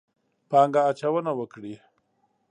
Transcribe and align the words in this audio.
پانګه 0.49 0.81
اچونه 0.89 1.31
وکړي. 1.39 1.73